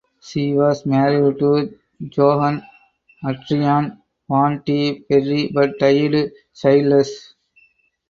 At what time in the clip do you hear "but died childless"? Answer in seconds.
5.53-7.35